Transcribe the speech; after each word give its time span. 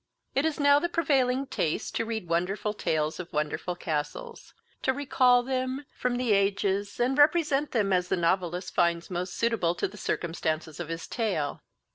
It 0.33 0.45
is 0.47 0.59
now 0.59 0.79
the 0.79 0.89
prevailing 0.89 1.45
taste 1.45 1.93
to 1.93 2.05
read 2.05 2.27
wonderful 2.27 2.73
tales 2.73 3.19
of 3.19 3.31
wonderful 3.31 3.75
castles; 3.75 4.55
to 4.81 4.93
recall 4.93 5.43
them 5.43 5.85
from 5.95 6.15
the 6.15 6.31
[* 6.31 6.31
Missing 6.31 6.33
words 6.33 6.39
here] 6.39 6.47
ages, 6.73 6.99
and 6.99 7.17
represent 7.19 7.71
them 7.71 7.93
as 7.93 8.07
the 8.07 8.17
novelist 8.17 8.73
finds 8.73 9.11
most 9.11 9.35
suitable 9.35 9.75
to 9.75 9.87
the 9.87 9.97
circumstances 9.97 10.79
of 10.79 10.89
his 10.89 11.05
tale. 11.07 11.61